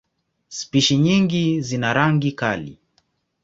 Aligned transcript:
Spishi 0.47 0.97
nyingi 0.97 1.43
zina 1.67 1.89
rangi 1.97 2.31
kali. 2.39 2.73